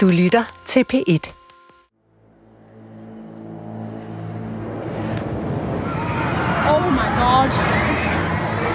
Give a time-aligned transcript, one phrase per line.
[0.00, 1.00] Du lytter til P1.
[6.68, 7.50] Oh my god.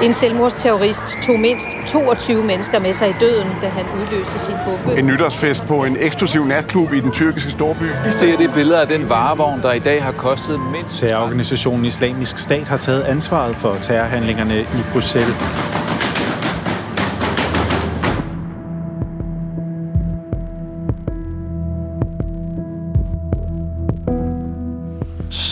[0.03, 4.99] En selvmordsterrorist tog mindst 22 mennesker med sig i døden, da han udløste sin bombe.
[4.99, 7.83] En nytårsfest på en eksklusiv natklub i den tyrkiske storby.
[8.19, 10.97] Det er det billede af den varevogn, der i dag har kostet mindst...
[10.97, 15.35] Terrororganisationen Islamisk Stat har taget ansvaret for terrorhandlingerne i Bruxelles.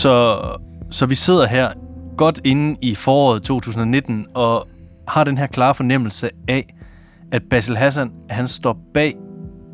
[0.04, 0.40] Så,
[0.90, 1.70] så vi sidder her
[2.16, 4.68] godt inde i foråret 2019 og
[5.08, 6.74] har den her klare fornemmelse af,
[7.32, 9.14] at Basil Hassan han står bag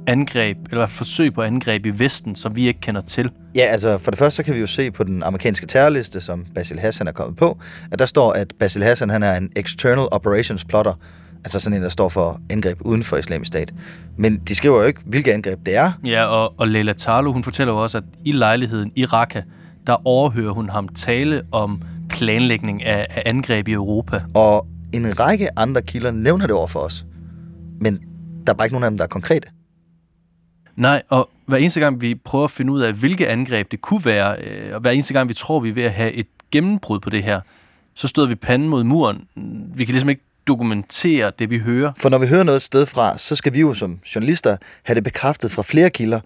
[0.07, 3.31] angreb, eller forsøg på angreb i Vesten, som vi ikke kender til.
[3.55, 6.47] Ja, altså for det første så kan vi jo se på den amerikanske terrorliste, som
[6.55, 7.59] Basil Hassan er kommet på,
[7.93, 10.95] at der står, at Basil Hassan han er en external operations plotter,
[11.45, 13.73] altså sådan en, der står for angreb uden for islamisk stat.
[14.17, 15.93] Men de skriver jo ikke, hvilke angreb det er.
[16.05, 19.41] Ja, og, og Leila Tarlo, hun fortæller jo også, at i lejligheden i Raqqa,
[19.87, 24.23] der overhører hun ham tale om planlægning af, af angreb i Europa.
[24.35, 27.05] Og en række andre kilder nævner det over for os.
[27.81, 28.01] Men
[28.47, 29.49] der er bare ikke nogen af dem, der er konkrete.
[30.77, 34.05] Nej, og hver eneste gang vi prøver at finde ud af, hvilke angreb det kunne
[34.05, 37.01] være, øh, og hver eneste gang vi tror, vi er ved at have et gennembrud
[37.01, 37.41] på det her,
[37.95, 39.25] så støder vi panden mod muren.
[39.75, 41.93] Vi kan ligesom ikke dokumentere det, vi hører.
[41.97, 44.95] For når vi hører noget et sted fra, så skal vi jo som journalister have
[44.95, 46.21] det bekræftet fra flere kilder.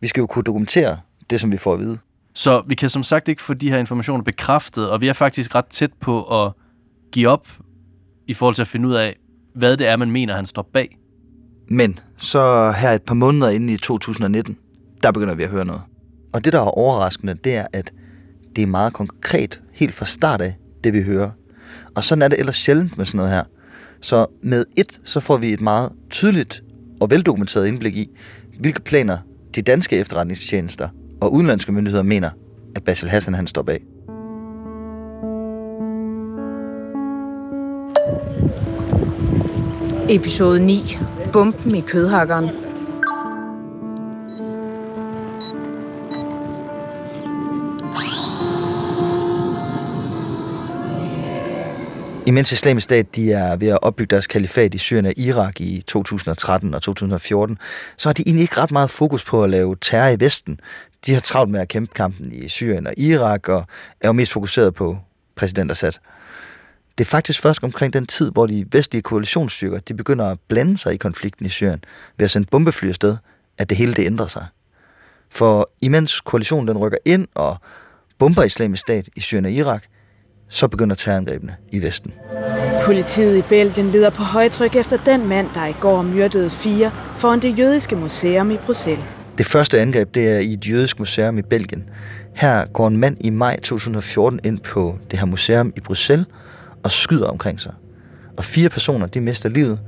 [0.00, 0.98] Vi skal jo kunne dokumentere
[1.30, 1.98] det, som vi får at vide.
[2.34, 5.54] Så vi kan som sagt ikke få de her informationer bekræftet, og vi er faktisk
[5.54, 6.52] ret tæt på at
[7.12, 7.48] give op
[8.26, 9.16] i forhold til at finde ud af,
[9.54, 10.98] hvad det er, man mener, han står bag.
[11.70, 14.56] Men så her et par måneder inde i 2019,
[15.02, 15.82] der begynder vi at høre noget.
[16.32, 17.92] Og det, der er overraskende, det er, at
[18.56, 21.30] det er meget konkret, helt fra start af, det vi hører.
[21.96, 23.44] Og sådan er det ellers sjældent med sådan noget her.
[24.00, 26.62] Så med et, så får vi et meget tydeligt
[27.00, 28.10] og veldokumenteret indblik i,
[28.60, 29.18] hvilke planer
[29.54, 30.88] de danske efterretningstjenester
[31.20, 32.30] og udenlandske myndigheder mener,
[32.76, 33.82] at Basil Hassan han står bag.
[40.10, 40.98] Episode 9.
[41.32, 42.50] Bomben i kødhakkeren.
[52.28, 55.84] Imens islamisk stat de er ved at opbygge deres kalifat i Syrien og Irak i
[55.86, 57.58] 2013 og 2014,
[57.96, 60.60] så har de egentlig ikke ret meget fokus på at lave terror i Vesten.
[61.06, 63.64] De har travlt med at kæmpe kampen i Syrien og Irak og
[64.00, 64.98] er jo mest fokuseret på
[65.36, 65.92] præsident Assad.
[66.98, 70.78] Det er faktisk først omkring den tid, hvor de vestlige koalitionsstyrker de begynder at blande
[70.78, 71.84] sig i konflikten i Syrien
[72.16, 73.16] ved at sende bombefly afsted,
[73.58, 74.46] at det hele det ændrer sig.
[75.30, 77.56] For imens koalitionen den rykker ind og
[78.18, 79.84] bomber islamisk stat i Syrien og Irak,
[80.48, 82.12] så begynder terrorangrebene i Vesten.
[82.84, 87.42] Politiet i Belgien leder på højtryk efter den mand, der i går myrdede fire foran
[87.42, 89.04] det jødiske museum i Bruxelles.
[89.38, 91.84] Det første angreb det er i et jødisk museum i Belgien.
[92.34, 96.26] Her går en mand i maj 2014 ind på det her museum i Bruxelles
[96.84, 97.72] og skyder omkring sig.
[98.36, 99.80] Og fire personer de mister livet,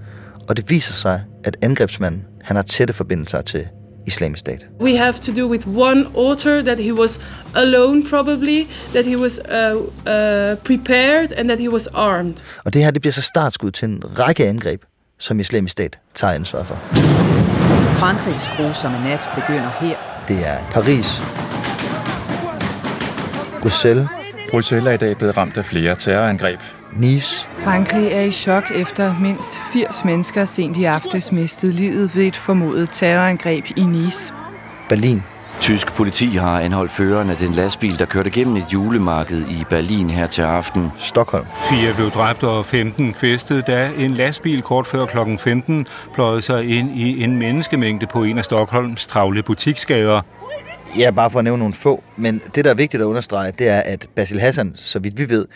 [0.49, 3.67] og det viser sig, at angrebsmanden han har tætte forbindelser til
[4.07, 4.67] islamisk stat.
[4.81, 7.21] We have to do with one author that he was
[7.55, 12.35] alone probably, that he was uh, uh, prepared and that he was armed.
[12.65, 14.83] Og det her det bliver så startskud til en række angreb,
[15.19, 17.50] som islamisk stat tager ansvar for.
[18.01, 19.97] Frankrigs grusomme nat begynder her.
[20.29, 21.23] Det er Paris,
[23.63, 24.09] Bruxelles,
[24.51, 26.61] Bruxelles er i dag blevet ramt af flere terrorangreb.
[26.97, 32.25] Nice, Frankrig er i chok efter mindst 80 mennesker sent i aftes mistede livet ved
[32.25, 34.33] et formodet terrorangreb i Nice.
[34.89, 35.23] Berlin,
[35.61, 40.11] Tysk politi har anholdt føreren af den lastbil, der kørte gennem et julemarked i Berlin
[40.11, 40.89] her til aften.
[40.99, 41.47] Stockholm.
[41.71, 45.19] Fire blev dræbt og 15 kvæstet, da en lastbil kort før kl.
[45.39, 50.23] 15 pløjede sig ind i en menneskemængde på en af Stockholms travle butiksgader.
[50.99, 52.03] Ja, bare for at nævne nogle få.
[52.17, 55.29] Men det, der er vigtigt at understrege, det er, at Basil Hassan, så vidt vi
[55.29, 55.47] ved,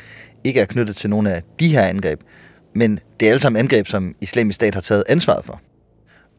[0.44, 2.20] ikke er knyttet til nogle af de her angreb.
[2.74, 5.60] Men det er alle sammen angreb, som islamisk stat har taget ansvaret for.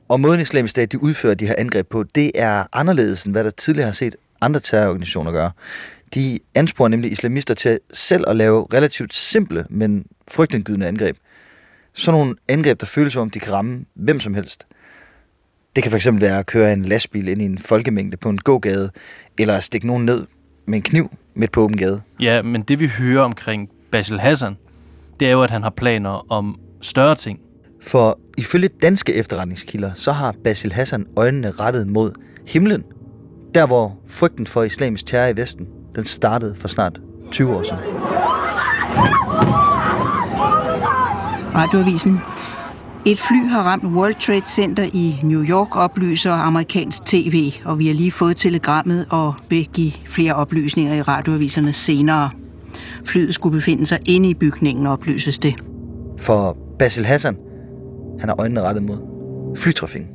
[0.07, 3.43] Og måden islamisk stat de udfører de her angreb på, det er anderledes end hvad
[3.43, 5.52] der tidligere har set andre terrororganisationer gøre.
[6.13, 11.17] De ansporer nemlig islamister til selv at lave relativt simple, men frygtindgydende angreb.
[11.93, 14.67] Sådan nogle angreb, der føles som om, de kan ramme hvem som helst.
[15.75, 18.91] Det kan fx være at køre en lastbil ind i en folkemængde på en gågade,
[19.40, 20.25] eller at stikke nogen ned
[20.66, 22.02] med en kniv midt på åben gade.
[22.19, 24.57] Ja, men det vi hører omkring Basil Hassan,
[25.19, 27.40] det er jo, at han har planer om større ting.
[27.87, 32.11] For ifølge danske efterretningskilder, så har Basil Hassan øjnene rettet mod
[32.47, 32.84] himlen.
[33.53, 37.02] Der hvor frygten for islamisk terror i Vesten, den startede for snart
[37.32, 37.79] 20 år siden.
[41.55, 42.20] Radioavisen.
[43.05, 47.88] Et fly har ramt World Trade Center i New York, oplyser amerikansk tv, og vi
[47.88, 52.29] har lige fået telegrammet og vil give flere oplysninger i radioaviserne senere.
[53.05, 55.55] Flyet skulle befinde sig inde i bygningen, oplyses det.
[56.17, 57.38] For Basil Hassan,
[58.20, 58.97] han har øjnene rettet mod
[59.58, 60.09] flytrafikken.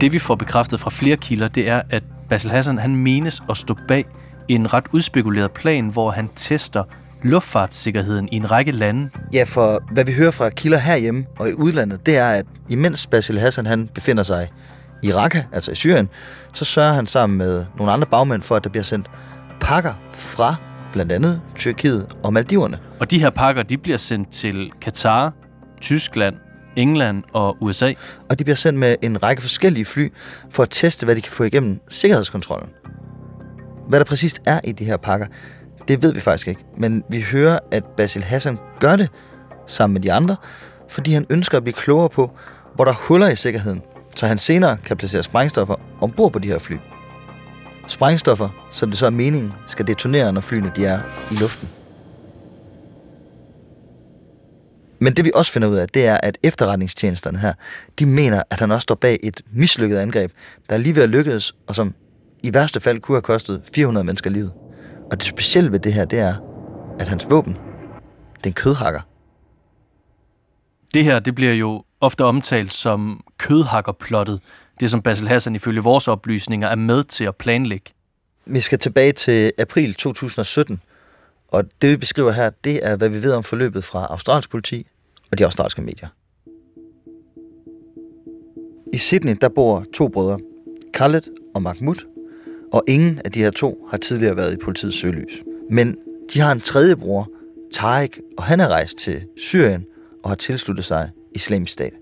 [0.00, 3.56] Det vi får bekræftet fra flere kilder, det er, at Basil Hassan han menes at
[3.56, 4.04] stå bag
[4.48, 6.84] en ret udspekuleret plan, hvor han tester
[7.22, 9.10] luftfartssikkerheden i en række lande.
[9.32, 13.06] Ja, for hvad vi hører fra kilder herhjemme og i udlandet, det er, at imens
[13.06, 14.48] Basil Hassan han befinder sig
[15.02, 16.08] i Raqqa, altså i Syrien,
[16.52, 19.10] så sørger han sammen med nogle andre bagmænd for, at der bliver sendt
[19.60, 20.54] pakker fra
[20.96, 22.78] blandt andet Tyrkiet og Maldiverne.
[23.00, 25.32] Og de her pakker, de bliver sendt til Katar,
[25.80, 26.36] Tyskland,
[26.76, 27.92] England og USA.
[28.28, 30.12] Og de bliver sendt med en række forskellige fly
[30.50, 32.68] for at teste, hvad de kan få igennem sikkerhedskontrollen.
[33.88, 35.26] Hvad der præcist er i de her pakker,
[35.88, 36.64] det ved vi faktisk ikke.
[36.78, 39.08] Men vi hører, at Basil Hassan gør det
[39.66, 40.36] sammen med de andre,
[40.88, 42.30] fordi han ønsker at blive klogere på,
[42.74, 43.82] hvor der er huller i sikkerheden,
[44.16, 46.76] så han senere kan placere sprængstoffer ombord på de her fly.
[47.88, 51.00] Sprængstoffer, som det så er meningen, skal detonere, når flyene de er
[51.30, 51.68] i luften.
[54.98, 57.52] Men det vi også finder ud af, det er, at efterretningstjenesterne her,
[57.98, 60.32] de mener, at han også står bag et mislykket angreb,
[60.70, 61.94] der lige ved at lykkedes, og som
[62.42, 64.52] i værste fald kunne have kostet 400 mennesker livet.
[65.10, 66.34] Og det specielle ved det her, det er,
[66.98, 67.52] at hans våben,
[68.36, 69.00] det er en kødhakker.
[70.94, 74.40] Det her, det bliver jo ofte omtalt som kødhakkerplottet.
[74.80, 77.90] Det som Basil Hassan ifølge vores oplysninger er med til at planlægge.
[78.46, 80.80] Vi skal tilbage til april 2017,
[81.48, 84.86] og det vi beskriver her, det er, hvad vi ved om forløbet fra australsk politi
[85.30, 86.08] og de australske medier.
[88.92, 90.38] I Sydney, der bor to brødre,
[90.92, 91.22] Khaled
[91.54, 92.06] og Mahmoud,
[92.72, 95.42] og ingen af de her to har tidligere været i politiets søgelys.
[95.70, 95.96] Men
[96.34, 97.30] de har en tredje bror,
[97.72, 99.86] Tarek, og han er rejst til Syrien
[100.24, 101.92] og har tilsluttet sig islamisk stat.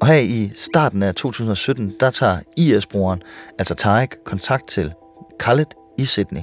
[0.00, 3.22] Og her i starten af 2017, der tager IS-broren,
[3.58, 4.92] altså Tarek, kontakt til
[5.38, 5.66] Khaled
[5.98, 6.40] i Sydney.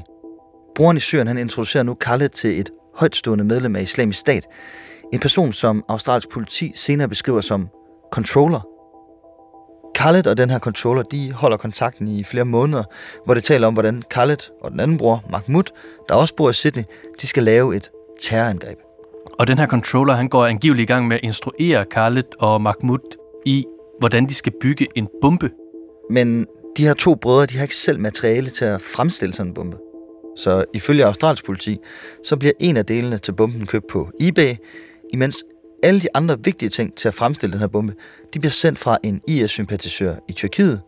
[0.75, 4.47] Broren i Syrien, han introducerer nu Khaled til et højtstående medlem af islamisk stat.
[5.13, 7.69] En person, som australsk politi senere beskriver som
[8.11, 8.59] controller
[9.95, 12.83] Khaled og den her controller, de holder kontakten i flere måneder,
[13.25, 15.63] hvor det taler om, hvordan Khaled og den anden bror, Mahmoud,
[16.09, 16.83] der også bor i Sydney,
[17.21, 17.89] de skal lave et
[18.21, 18.77] terrorangreb.
[19.39, 23.22] Og den her controller, han går angiveligt i gang med at instruere Khaled og Mahmoud
[23.45, 23.66] i,
[24.00, 25.50] hvordan de skal bygge en bombe.
[26.10, 26.45] Men
[26.78, 29.78] de her to brødre, de har ikke selv materiale til at fremstille sådan en bombe.
[30.36, 31.78] Så ifølge australsk politi,
[32.24, 34.56] så bliver en af delene til bomben købt på eBay,
[35.13, 35.44] imens
[35.84, 37.94] alle de andre vigtige ting til at fremstille den her bombe,
[38.34, 40.81] de bliver sendt fra en IS-sympatisør i Tyrkiet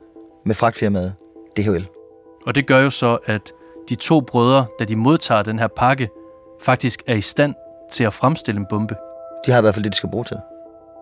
[0.46, 1.14] med fragtfirmaet
[1.58, 1.86] DHL.
[2.46, 3.52] Og det gør jo så, at
[3.90, 6.10] de to brødre, da de modtager den her pakke,
[6.62, 7.56] faktisk er i stand
[7.92, 8.96] til at fremstille en bombe.
[9.46, 10.38] De har i hvert fald det, de skal bruge til.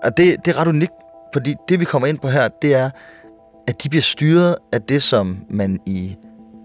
[0.03, 0.93] Og det, det er ret unikt,
[1.33, 2.89] fordi det, vi kommer ind på her, det er,
[3.67, 6.15] at de bliver styret af det, som man i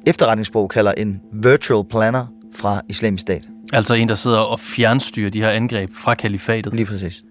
[0.07, 2.27] efterretningssprog kalder en virtual planner
[2.57, 3.43] fra islamisk stat.
[3.73, 6.75] Altså en, der sidder og fjernstyrer de her angreb fra kalifatet.
[6.75, 7.23] Lige præcis.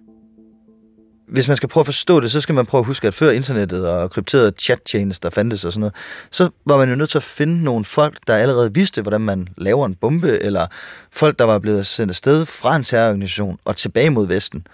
[1.27, 3.31] Hvis man skal prøve at forstå det, så skal man prøve at huske, at før
[3.31, 5.95] internettet og krypterede chat-tjenester fandtes og sådan noget,
[6.31, 9.47] så var man jo nødt til at finde nogle folk, der allerede vidste, hvordan man
[9.57, 10.67] laver en bombe, eller
[11.11, 14.67] folk, der var blevet sendt afsted fra en terrororganisation og tilbage mod Vesten.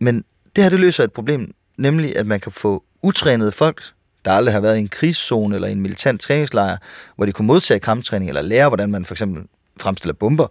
[0.00, 0.24] Men
[0.56, 3.82] det her, det løser et problem, nemlig at man kan få utrænede folk,
[4.24, 6.76] der aldrig har været i en krigszone eller i en militant træningslejr,
[7.16, 9.42] hvor de kunne modtage kamptræning eller lære, hvordan man for eksempel
[9.76, 10.46] fremstiller bomber,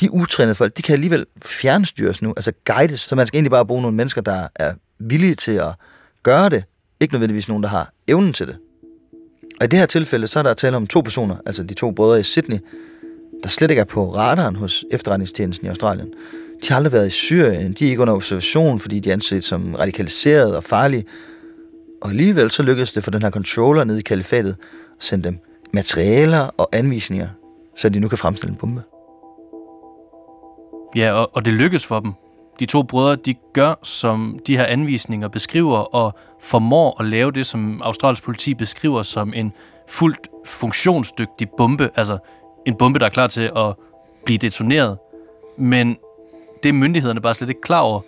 [0.00, 3.66] de utrænede folk, de kan alligevel fjernstyres nu, altså guides, så man skal egentlig bare
[3.66, 5.72] bruge nogle mennesker, der er villige til at
[6.22, 6.64] gøre det,
[7.00, 8.56] ikke nødvendigvis nogen, der har evnen til det.
[9.60, 11.90] Og i det her tilfælde, så er der tale om to personer, altså de to
[11.90, 12.58] brødre i Sydney,
[13.42, 16.14] der slet ikke er på radaren hos efterretningstjenesten i Australien.
[16.62, 19.44] De har aldrig været i Syrien, de er ikke under observation, fordi de er anset
[19.44, 21.04] som radikaliseret og farlige.
[22.02, 24.56] Og alligevel så lykkedes det for den her controller nede i kalifatet
[24.98, 25.38] at sende dem
[25.72, 27.28] materialer og anvisninger
[27.76, 28.82] så de nu kan fremstille en bombe.
[30.96, 32.12] Ja, og, og det lykkes for dem.
[32.60, 37.46] De to brødre, de gør, som de her anvisninger beskriver, og formår at lave det,
[37.46, 39.52] som Australiens politi beskriver som en
[39.88, 42.18] fuldt funktionsdygtig bombe, altså
[42.66, 43.74] en bombe, der er klar til at
[44.24, 44.98] blive detoneret.
[45.58, 45.96] Men
[46.64, 48.00] det er myndighederne bare slet ikke klar over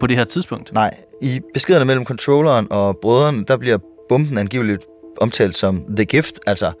[0.00, 0.72] på det her tidspunkt.
[0.72, 3.78] Nej, i beskederne mellem controlleren og brødrene, der bliver
[4.08, 4.86] bomben angiveligt
[5.20, 6.72] omtalt som The Gift, altså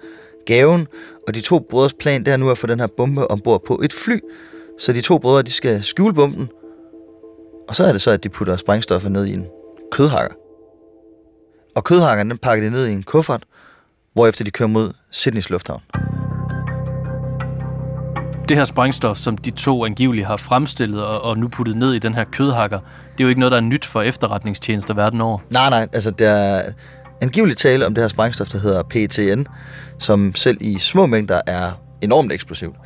[0.46, 0.86] gaven,
[1.28, 3.80] og de to brødres plan det er nu at få den her bombe ombord på
[3.84, 4.20] et fly,
[4.78, 6.48] så de to brødre de skal skjule bomben,
[7.68, 9.46] og så er det så, at de putter sprængstoffer ned i en
[9.92, 10.34] kødhakker.
[11.76, 13.44] Og kødhakkeren den pakker de ned i en kuffert,
[14.12, 15.82] hvorefter de kører mod Sydneys lufthavn
[18.48, 21.98] det her sprængstof, som de to angiveligt har fremstillet og, og nu puttet ned i
[21.98, 25.38] den her kødhakker, det er jo ikke noget, der er nyt for efterretningstjenester verden over.
[25.50, 26.72] Nej, nej, altså der er
[27.20, 29.46] angiveligt tale om det her sprængstof, der hedder PTN,
[29.98, 31.70] som selv i små mængder er
[32.02, 32.76] enormt eksplosivt.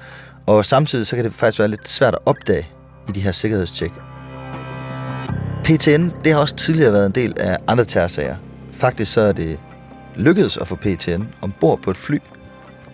[0.47, 2.69] Og samtidig så kan det faktisk være lidt svært at opdage
[3.09, 3.93] i de her sikkerhedstjek.
[5.65, 8.37] PTN, det har også tidligere været en del af andre terrorsager.
[8.73, 9.59] Faktisk så er det
[10.17, 12.19] lykkedes at få PTN ombord på et fly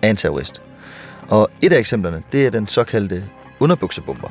[0.02, 0.62] af en terrorist.
[1.28, 3.24] Og et af eksemplerne, det er den såkaldte
[3.60, 4.28] underbuksebomber.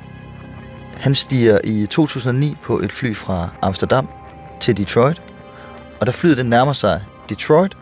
[0.98, 4.08] Han stiger i 2009 på et fly fra Amsterdam
[4.62, 5.22] til Detroit,
[6.00, 7.78] og da flyet den nærmer sig Detroit,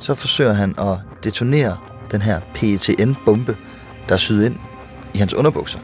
[0.00, 1.78] så forsøger han at detonere
[2.10, 3.56] den her PETN-bombe,
[4.08, 4.56] der er syet ind
[5.14, 5.78] i hans underbukser.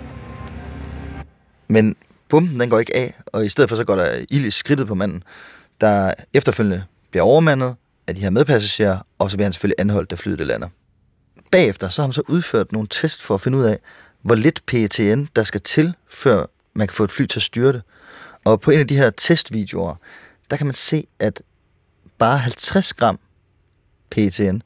[1.69, 1.97] Men
[2.29, 4.87] bomben den går ikke af, og i stedet for så går der ild i skridtet
[4.87, 5.23] på manden,
[5.81, 7.75] der efterfølgende bliver overmandet
[8.07, 10.69] af de her medpassagerer, og så bliver han selvfølgelig anholdt, da flyet det lander.
[11.55, 13.79] Bagefter så har man så udført nogle test for at finde ud af,
[14.23, 17.73] hvor lidt PTN der skal til, før man kan få et fly til at styre
[17.73, 17.83] det.
[18.45, 19.95] Og på en af de her testvideoer,
[20.51, 21.43] der kan man se, at
[22.19, 23.19] bare 50 gram
[24.11, 24.59] PTN,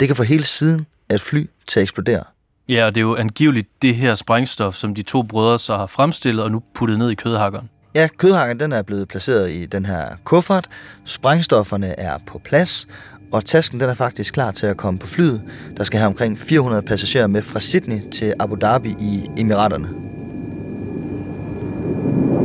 [0.00, 2.24] det kan få hele siden af et fly til at eksplodere.
[2.68, 5.86] Ja, og det er jo angiveligt det her sprængstof, som de to brødre så har
[5.86, 7.70] fremstillet og nu puttet ned i kødhakkeren.
[7.94, 10.68] Ja, kødhakken den er blevet placeret i den her kuffert.
[11.04, 12.86] Sprængstofferne er på plads,
[13.32, 15.42] og tasken den er faktisk klar til at komme på flyet,
[15.76, 19.88] der skal have omkring 400 passagerer med fra Sydney til Abu Dhabi i Emiraterne.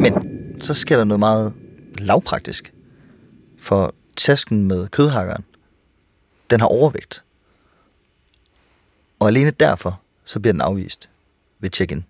[0.01, 0.13] Men
[0.61, 1.53] så sker der noget meget
[1.97, 2.73] lavpraktisk.
[3.61, 5.43] For tasken med kødhakkeren,
[6.49, 7.23] den har overvægt.
[9.19, 11.09] Og alene derfor, så bliver den afvist
[11.59, 12.05] ved check-in.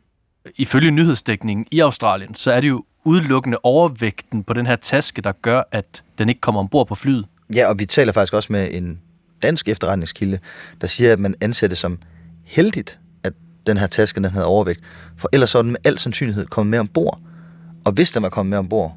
[0.55, 5.31] Ifølge nyhedsdækningen i Australien, så er det jo udelukkende overvægten på den her taske, der
[5.31, 7.25] gør, at den ikke kommer ombord på flyet.
[7.55, 8.99] Ja, og vi taler faktisk også med en
[9.41, 10.39] dansk efterretningskilde,
[10.81, 11.99] der siger, at man anser det som
[12.43, 13.33] heldigt, at
[13.67, 14.79] den her taske den havde overvægt.
[15.17, 17.19] For ellers så er den med al sandsynlighed kommet med ombord.
[17.85, 18.95] Og hvis den var kommet med ombord,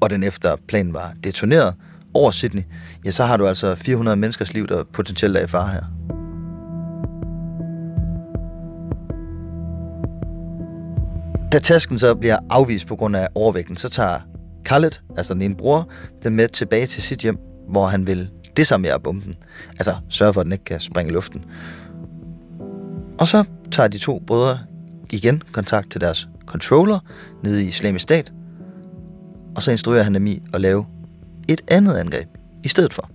[0.00, 1.74] og den efter planen var detoneret
[2.14, 2.62] over Sydney,
[3.04, 6.13] ja, så har du altså 400 menneskers liv, der potentielt er i fare her.
[11.54, 14.20] Da tasken så bliver afvist på grund af overvægten, så tager
[14.64, 15.88] Khaled, altså den ene bror,
[16.22, 19.34] den med tilbage til sit hjem, hvor han vil desarmere bomben.
[19.70, 21.44] Altså sørge for, at den ikke kan springe i luften.
[23.18, 24.58] Og så tager de to brødre
[25.10, 26.98] igen kontakt til deres controller
[27.42, 28.32] nede i Islamisk Stat,
[29.56, 30.86] og så instruerer han dem i at lave
[31.48, 32.28] et andet angreb
[32.64, 33.10] i stedet for.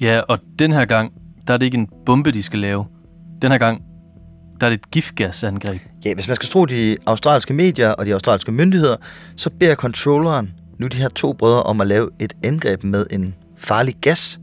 [0.00, 1.12] Ja, og den her gang,
[1.46, 2.84] der er det ikke en bombe, de skal lave.
[3.42, 3.85] Den her gang,
[4.60, 5.80] der er det et giftgasangreb.
[6.04, 8.96] Ja, hvis man skal tro de australske medier og de australske myndigheder,
[9.36, 13.34] så beder controlleren nu de her to brødre om at lave et angreb med en
[13.56, 14.40] farlig gas.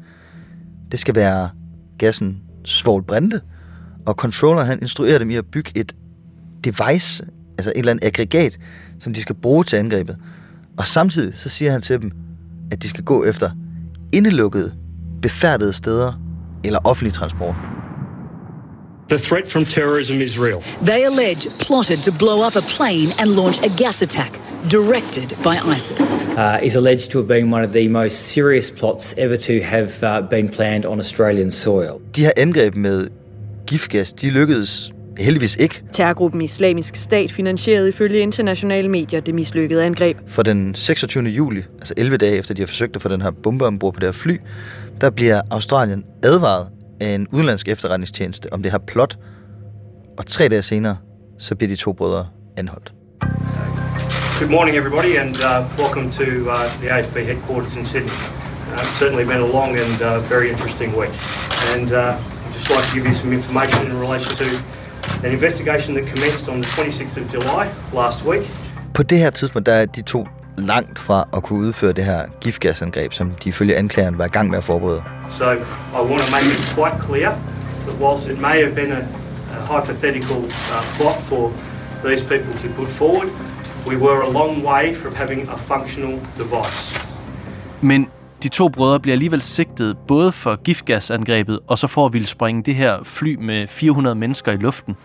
[0.92, 1.50] Det skal være
[1.98, 3.42] gassen svovlbrinte,
[4.06, 5.96] og controlleren han instruerer dem i at bygge et
[6.64, 7.26] device,
[7.58, 8.60] altså et eller andet aggregat,
[9.00, 10.18] som de skal bruge til angrebet.
[10.78, 12.12] Og samtidig så siger han til dem,
[12.72, 13.52] at de skal gå efter
[14.12, 14.74] indelukkede,
[15.22, 16.14] befærdede steder
[16.64, 17.73] eller offentlig transport.
[19.14, 20.64] The threat from terrorism is real.
[20.82, 24.32] They allege plotted to blow up a plane and launch a gas attack
[24.70, 26.26] directed by ISIS.
[26.26, 30.04] Uh, is alleged to have been one of the most serious plots ever to have
[30.04, 32.02] uh, been planned on Australian soil.
[32.16, 33.08] De her angreb med
[33.68, 35.84] giftgas, de lykkedes heldigvis ikke.
[35.92, 40.18] Terrorgruppen Islamisk Stat finansierede ifølge internationale medier det mislykkede angreb.
[40.28, 41.24] For den 26.
[41.24, 44.00] juli, altså 11 dage efter de har forsøgt at få den her bombe ombord på
[44.00, 44.38] det her fly,
[45.02, 46.68] der bliver Australien advaret
[47.04, 49.18] af en udenlandsk efterretningstjeneste om det her plot,
[50.18, 50.98] og tre dage senere,
[51.40, 52.94] så bliver de to brødre anholdt.
[54.40, 58.18] Good morning, everybody, and uh, welcome to uh, the AFP headquarters in Sydney.
[58.72, 61.14] Uh, it's certainly been a long and uh, very interesting week,
[61.76, 62.00] and uh,
[62.46, 64.48] I'd just like to give you some information in relation to
[65.26, 68.46] an investigation that commenced on the 26th of July last week.
[68.94, 72.26] På det her tidspunkt, der er de to langt fra at kunne udføre det her
[72.42, 75.04] giftgasangreb, som de ifølge anklageren var i gang med at forberede.
[75.30, 75.60] So I
[75.94, 77.30] want to make it quite clear
[77.88, 79.02] that whilst it may have been a,
[79.58, 81.52] a hypothetical uh, plot for
[82.06, 83.30] these people to put forward,
[83.88, 87.08] we were a long way from having a functional device.
[87.82, 88.10] Men
[88.44, 92.64] de to brødre bliver alligevel sigtet både for giftgasangrebet og så for at ville springe
[92.64, 94.96] det her fly med 400 mennesker i luften.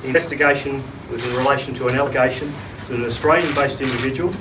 [0.00, 0.82] The investigation
[1.12, 2.54] was in relation to an allegation
[2.88, 4.34] that an Australian-based individual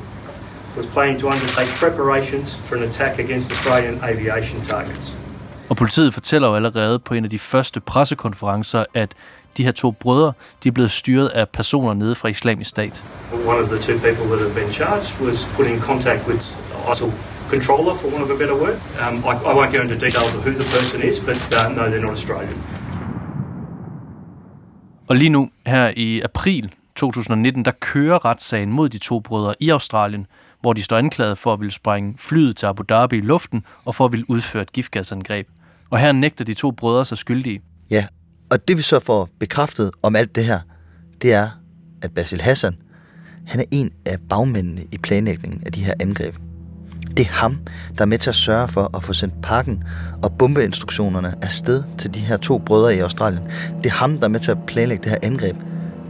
[0.78, 5.16] was planning to undertake preparations for an attack against Australian aviation targets.
[5.70, 9.14] Og politiet fortæller jo allerede på en af de første pressekonferencer, at
[9.58, 13.04] de her to brødre, de er blevet styret af personer nede fra islamisk stat.
[13.34, 16.42] One of the two people that have been charged was put in contact with
[16.92, 17.12] ISIL
[17.50, 18.78] controller, for want of a better word.
[19.04, 21.84] Um, I, I won't go into details of who the person is, but uh, no,
[21.90, 22.58] they're not Australian.
[25.10, 29.70] Og lige nu, her i april 2019, der kører retssagen mod de to brødre i
[29.70, 30.28] Australien,
[30.62, 33.96] hvor de står anklaget for at ville sprænge flyet til Abu Dhabi i luften og
[33.96, 35.48] for at ville udføre et giftgasangreb.
[35.90, 37.62] Og her nægter de to brødre sig skyldige.
[37.90, 38.06] Ja,
[38.50, 40.60] og det vi så får bekræftet om alt det her,
[41.22, 41.50] det er,
[42.02, 42.76] at Basil Hassan,
[43.48, 46.36] han er en af bagmændene i planlægningen af de her angreb.
[47.18, 47.58] Det er ham,
[47.98, 49.84] der er med til at sørge for at få sendt pakken
[50.24, 53.44] og bombeinstruktionerne afsted til de her to brødre i Australien.
[53.78, 55.56] Det er ham, der er med til at planlægge det her angreb,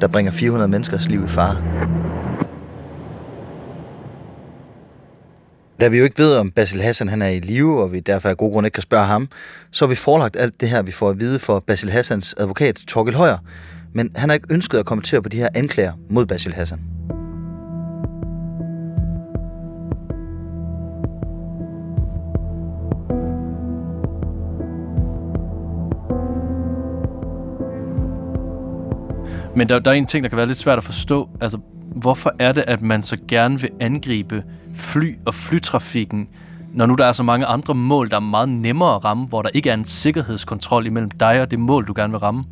[0.02, 1.58] der bringer 400 menneskers liv i fare.
[5.80, 8.30] Da vi jo ikke ved, om Basil Hassan han er i live, og vi derfor
[8.30, 9.28] af gode grunde ikke kan spørge ham,
[9.72, 12.76] så har vi forelagt alt det her, vi får at vide for Basil Hassans advokat,
[12.88, 13.38] Torkel Højer.
[13.94, 16.80] Men han har ikke ønsket at kommentere på de her anklager mod Basil Hassan.
[29.56, 31.30] Men der, der er en ting, der kan være lidt svært at forstå.
[31.42, 31.58] Altså,
[31.96, 34.44] hvorfor er det, at man så gerne vil angribe
[34.74, 36.28] fly og flytrafikken,
[36.74, 39.42] når nu der er så mange andre mål, der er meget nemmere at ramme, hvor
[39.42, 42.44] der ikke er en sikkerhedskontrol imellem dig og det mål, du gerne vil ramme?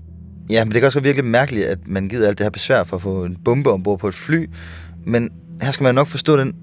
[0.50, 2.84] Ja, men det kan også være virkelig mærkeligt, at man gider alt det her besvær
[2.84, 4.50] for at få en bombe ombord på et fly.
[5.06, 5.30] Men
[5.62, 6.54] her skal man nok forstå den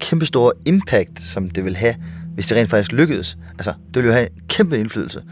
[0.00, 1.94] kæmpestore impact, som det vil have,
[2.34, 3.38] hvis det rent faktisk lykkedes.
[3.52, 5.22] Altså, det vil jo have en kæmpe indflydelse.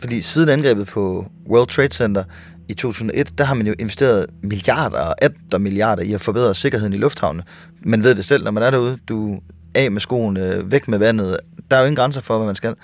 [0.00, 2.24] Fordi siden angrebet på World Trade Center
[2.68, 6.92] i 2001, der har man jo investeret milliarder og atter milliarder i at forbedre sikkerheden
[6.92, 7.44] i lufthavnene.
[7.82, 8.98] Man ved det selv, når man er derude.
[9.08, 9.38] Du
[9.74, 11.40] af med skoene, væk med vandet.
[11.70, 12.74] Der er jo ingen grænser for, hvad man skal.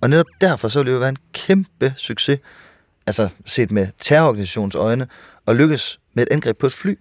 [0.00, 2.38] Og netop derfor så vil det jo være en kæmpe succes,
[3.06, 5.06] altså set med terrororganisationens øjne,
[5.46, 6.98] at lykkes med et angreb på et fly.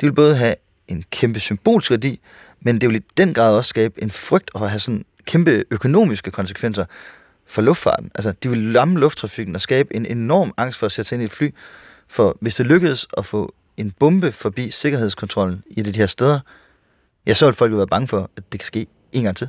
[0.00, 0.54] Det vil både have
[0.88, 2.20] en kæmpe symbolsk værdi,
[2.60, 6.30] men det vil i den grad også skabe en frygt og have sådan kæmpe økonomiske
[6.30, 6.84] konsekvenser
[7.50, 8.10] for luftfarten.
[8.14, 11.22] Altså, de vil lamme lufttrafikken og skabe en enorm angst for at sætte sig ind
[11.22, 11.54] i et fly.
[12.08, 16.40] For hvis det lykkedes at få en bombe forbi sikkerhedskontrollen i de her steder,
[17.26, 19.48] ja, så vil folk jo være bange for, at det kan ske en gang til.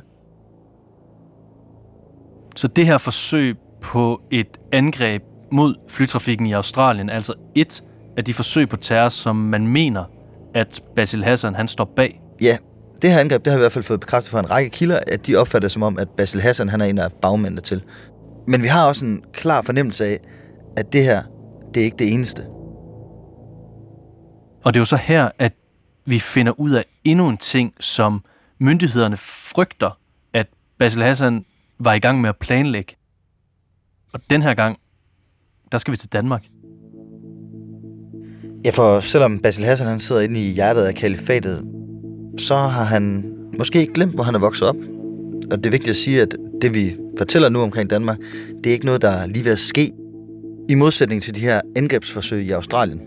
[2.56, 5.22] Så det her forsøg på et angreb
[5.52, 7.82] mod flytrafikken i Australien, altså et
[8.16, 10.04] af de forsøg på terror, som man mener,
[10.54, 12.20] at Basil Hassan han står bag.
[12.40, 12.56] Ja,
[13.02, 15.26] det her angreb, det har i hvert fald fået bekræftet fra en række kilder, at
[15.26, 17.82] de opfatter det som om, at Basil Hassan han er en af bagmændene til.
[18.46, 20.20] Men vi har også en klar fornemmelse af,
[20.76, 21.22] at det her,
[21.74, 22.46] det er ikke det eneste.
[24.64, 25.52] Og det er jo så her, at
[26.04, 28.24] vi finder ud af endnu en ting, som
[28.58, 29.98] myndighederne frygter,
[30.32, 30.46] at
[30.78, 31.44] Basil Hassan
[31.78, 32.96] var i gang med at planlægge.
[34.12, 34.76] Og den her gang,
[35.72, 36.46] der skal vi til Danmark.
[38.64, 41.64] Ja, for selvom Basil Hassan han sidder inde i hjertet af kalifatet,
[42.38, 44.76] så har han måske ikke glemt, hvor han er vokset op.
[45.50, 48.18] Og det er vigtigt at sige, at det vi fortæller nu omkring Danmark,
[48.64, 49.92] det er ikke noget, der er lige ved at ske,
[50.68, 53.00] i modsætning til de her angrebsforsøg i Australien.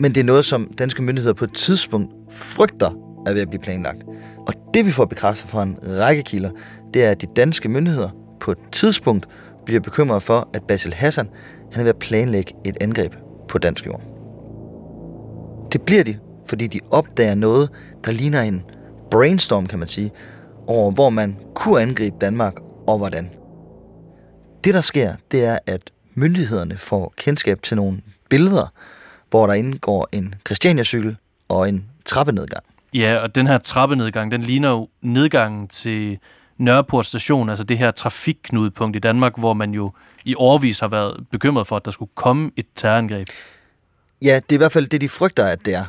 [0.00, 2.90] Men det er noget, som danske myndigheder på et tidspunkt frygter
[3.26, 4.02] er ved at blive planlagt.
[4.46, 6.50] Og det vi får bekræftet fra en række kilder,
[6.94, 8.08] det er, at de danske myndigheder
[8.40, 9.26] på et tidspunkt
[9.64, 11.28] bliver bekymret for, at Basil Hassan
[11.72, 13.14] han er ved at planlægge et angreb
[13.48, 14.02] på dansk jord.
[15.72, 17.70] Det bliver de, fordi de opdager noget,
[18.04, 18.62] der ligner en
[19.10, 20.12] brainstorm, kan man sige,
[20.66, 22.54] over hvor man kunne angribe Danmark
[22.86, 23.30] og hvordan.
[24.64, 28.72] Det, der sker, det er, at myndighederne får kendskab til nogle billeder,
[29.30, 31.16] hvor der indgår en Christiania-cykel
[31.48, 32.64] og en trappenedgang.
[32.94, 36.18] Ja, og den her trappenedgang, den ligner jo nedgangen til
[36.58, 39.92] Nørreport station, altså det her trafikknudepunkt i Danmark, hvor man jo
[40.24, 43.28] i årvis har været bekymret for, at der skulle komme et terrorangreb.
[44.22, 45.84] Ja, det er i hvert fald det, de frygter, at det er.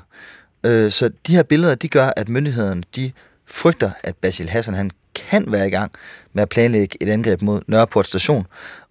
[0.63, 3.11] Øh, så de her billeder, de gør, at myndighederne, de
[3.45, 5.91] frygter, at Basil Hassan, han kan være i gang
[6.33, 8.47] med at planlægge et angreb mod Nørreport station,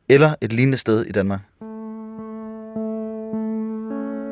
[0.08, 1.40] eller et lignende sted i Danmark.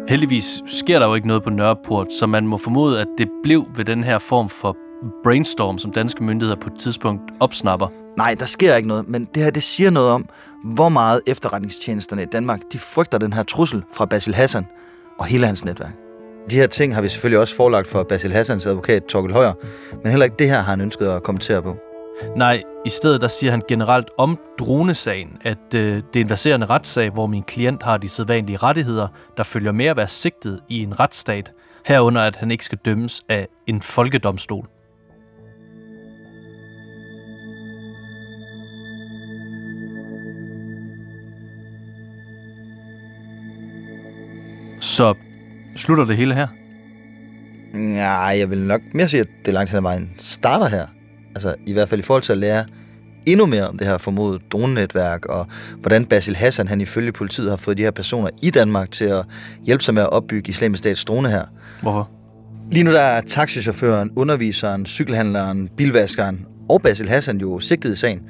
[0.09, 3.67] Heldigvis sker der jo ikke noget på Nørreport, så man må formode, at det blev
[3.77, 4.77] ved den her form for
[5.25, 7.89] brainstorm, som danske myndigheder på et tidspunkt opsnapper.
[8.17, 10.29] Nej, der sker ikke noget, men det her det siger noget om,
[10.65, 14.67] hvor meget efterretningstjenesterne i Danmark de frygter den her trussel fra Basil Hassan
[15.19, 16.04] og hele hans netværk.
[16.51, 19.53] De her ting har vi selvfølgelig også forelagt for Basil Hassans advokat Torkel Højer,
[20.03, 21.77] men heller ikke det her har han ønsket at kommentere på.
[22.37, 26.67] Nej, i stedet der siger han generelt om dronesagen, at øh, det er en verserende
[26.67, 30.83] retssag, hvor min klient har de sædvanlige rettigheder, der følger med at være sigtet i
[30.83, 31.53] en retsstat,
[31.85, 34.67] herunder at han ikke skal dømmes af en folkedomstol.
[44.81, 45.15] Så
[45.77, 46.47] slutter det hele her?
[47.75, 50.87] Nej, jeg vil nok mere sige, at det langt hen ad vejen starter her.
[51.35, 52.65] Altså i hvert fald i forhold til at lære
[53.27, 55.47] endnu mere om det her formodede dronenetværk, og
[55.81, 59.25] hvordan Basil Hassan han ifølge politiet har fået de her personer i Danmark til at
[59.65, 61.45] hjælpe sig med at opbygge islamisk stats drone her.
[61.83, 62.11] Hvorfor?
[62.71, 68.23] Lige nu der er taxichaufføren, underviseren, cykelhandleren, bilvaskeren og Basil Hassan jo sigtet i sagen.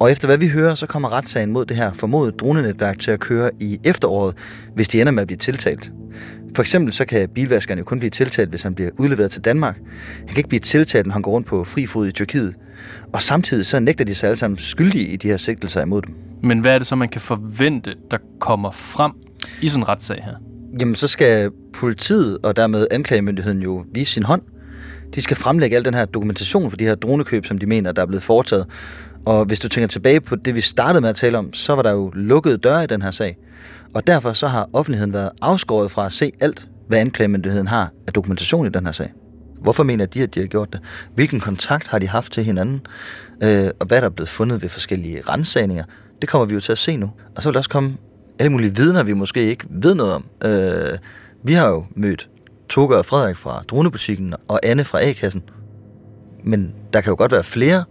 [0.00, 3.20] Og efter hvad vi hører, så kommer retssagen mod det her formodede dronenetværk til at
[3.20, 4.34] køre i efteråret,
[4.74, 5.92] hvis de ender med at blive tiltalt.
[6.54, 9.76] For eksempel så kan bilvaskeren jo kun blive tiltalt, hvis han bliver udleveret til Danmark.
[10.18, 12.54] Han kan ikke blive tiltalt, når han går rundt på fri fod i Tyrkiet.
[13.12, 16.14] Og samtidig så nægter de sig alle sammen skyldige i de her sigtelser imod dem.
[16.42, 19.12] Men hvad er det så, man kan forvente, der kommer frem
[19.62, 20.34] i sådan en retssag her?
[20.80, 24.42] Jamen, så skal politiet og dermed anklagemyndigheden jo vise sin hånd.
[25.14, 28.02] De skal fremlægge al den her dokumentation for de her dronekøb, som de mener, der
[28.02, 28.66] er blevet foretaget.
[29.24, 31.82] Og hvis du tænker tilbage på det, vi startede med at tale om, så var
[31.82, 33.36] der jo lukkede døre i den her sag.
[33.94, 38.12] Og derfor så har offentligheden været afskåret fra at se alt, hvad anklagemyndigheden har af
[38.12, 39.12] dokumentation i den her sag.
[39.60, 40.80] Hvorfor mener de, at de har gjort det?
[41.14, 42.86] Hvilken kontakt har de haft til hinanden?
[43.42, 45.84] Øh, og hvad der er blevet fundet ved forskellige rensagninger?
[46.20, 47.10] Det kommer vi jo til at se nu.
[47.36, 47.96] Og så vil der også komme
[48.38, 50.24] alle mulige vidner, vi måske ikke ved noget om.
[50.44, 50.98] Øh,
[51.44, 52.28] vi har jo mødt
[52.68, 55.42] Toga og Frederik fra dronebutikken og Anne fra A-kassen.
[56.44, 57.84] Men der kan jo godt være flere.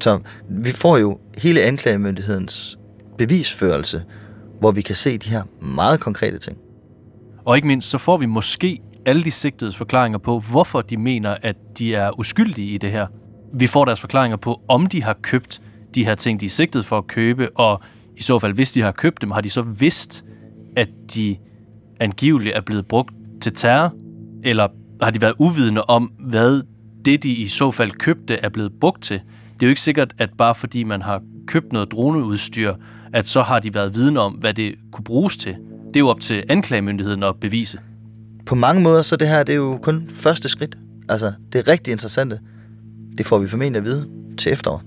[0.00, 0.18] Så
[0.50, 2.78] vi får jo hele anklagemyndighedens
[3.18, 4.02] bevisførelse,
[4.64, 6.58] hvor vi kan se de her meget konkrete ting.
[7.44, 11.36] Og ikke mindst, så får vi måske alle de sigtedes forklaringer på, hvorfor de mener,
[11.42, 13.06] at de er uskyldige i det her.
[13.54, 15.62] Vi får deres forklaringer på, om de har købt
[15.94, 17.80] de her ting, de er sigtet for at købe, og
[18.16, 20.24] i så fald, hvis de har købt dem, har de så vidst,
[20.76, 21.36] at de
[22.00, 23.92] angiveligt er blevet brugt til terror,
[24.44, 24.68] eller
[25.02, 26.62] har de været uvidende om, hvad
[27.04, 29.20] det, de i så fald købte, er blevet brugt til.
[29.54, 32.74] Det er jo ikke sikkert, at bare fordi man har købt noget droneudstyr,
[33.14, 35.56] at så har de været vidne om, hvad det kunne bruges til.
[35.86, 37.78] Det er jo op til anklagemyndigheden at bevise.
[38.46, 40.78] På mange måder, så det her det er jo kun første skridt.
[41.08, 42.40] Altså, det er rigtig interessante.
[43.18, 44.82] Det får vi formentlig at vide til efteråret.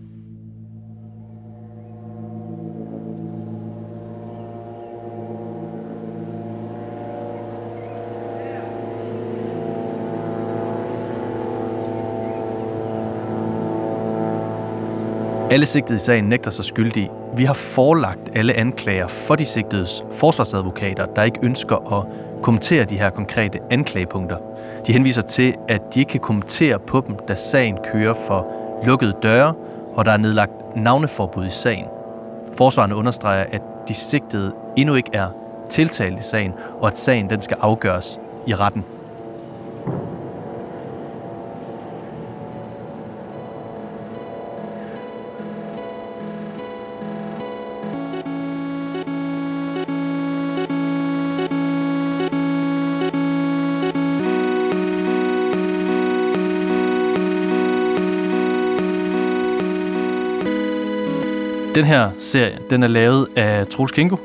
[15.51, 17.11] Alle sigtede i sagen nægter sig skyldige.
[17.37, 22.05] Vi har forelagt alle anklager for de sigtedes forsvarsadvokater, der ikke ønsker at
[22.41, 24.37] kommentere de her konkrete anklagepunkter.
[24.87, 28.51] De henviser til, at de ikke kan kommentere på dem, da sagen kører for
[28.85, 29.53] lukkede døre,
[29.95, 31.85] og der er nedlagt navneforbud i sagen.
[32.57, 35.29] Forsvarerne understreger, at de sigtede endnu ikke er
[35.69, 38.85] tiltalt i sagen, og at sagen den skal afgøres i retten.
[61.77, 64.15] Den her serie, den er lavet af Troels Kingo,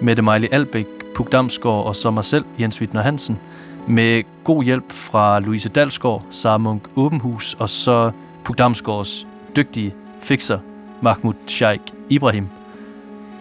[0.00, 3.38] Mette Mejli Albæk, Puk Damsgaard og så mig selv, Jens Wittner Hansen,
[3.88, 8.10] med god hjælp fra Louise Dalsgaard, Sara Munk Åbenhus og så
[8.44, 10.58] Puk Damsgaards dygtige fixer,
[11.00, 12.48] Mahmoud Sheikh Ibrahim.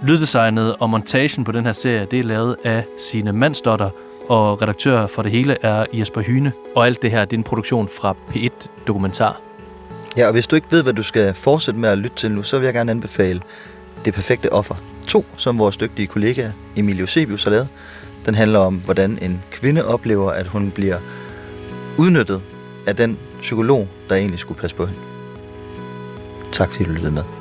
[0.03, 3.89] Lyddesignet og montagen på den her serie, det er lavet af sine Mandsdotter,
[4.29, 6.51] og redaktør for det hele er Jesper Hyne.
[6.75, 9.50] Og alt det her, det er en produktion fra P1 Dokumentar.
[10.17, 12.43] Ja, og hvis du ikke ved, hvad du skal fortsætte med at lytte til nu,
[12.43, 13.41] så vil jeg gerne anbefale
[14.05, 14.75] Det Perfekte Offer
[15.07, 17.67] 2, som vores dygtige kollega Emilio Sebius har lavet.
[18.25, 20.97] Den handler om, hvordan en kvinde oplever, at hun bliver
[21.97, 22.41] udnyttet
[22.87, 25.01] af den psykolog, der egentlig skulle passe på hende.
[26.51, 27.40] Tak fordi du lyttede med.